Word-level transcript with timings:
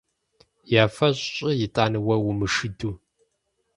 Я 0.81 0.83
фӀэщ 0.95 1.17
щӀы 1.33 1.51
итӀанэ 1.65 1.99
уэ 2.05 2.15
умышыду… 2.29 2.91